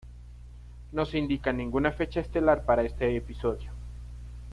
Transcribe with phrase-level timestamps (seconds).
[0.93, 3.71] No se indica ninguna fecha estelar para este episodio.